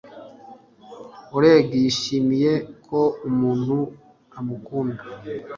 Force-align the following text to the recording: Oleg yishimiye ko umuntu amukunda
Oleg 1.35 1.65
yishimiye 1.83 2.53
ko 2.87 3.01
umuntu 3.29 3.77
amukunda 4.37 5.03